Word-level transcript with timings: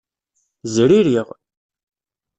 Zririɣ. 0.73 1.27